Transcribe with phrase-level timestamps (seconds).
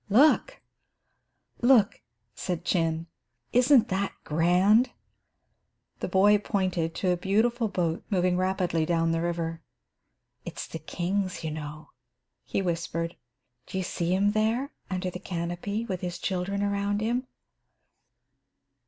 [0.09, 0.59] "Look,
[1.61, 2.01] look,"
[2.33, 3.05] said Chin,
[3.53, 4.89] "isn't that grand?"
[5.99, 9.61] The boy pointed to a beautiful boat moving rapidly down the river.
[10.43, 11.91] "It is the king's, you know,"
[12.43, 13.15] he whispered.
[13.67, 17.27] "Do you see him there under the canopy, with his children around him?"